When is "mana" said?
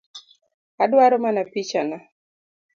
1.23-1.43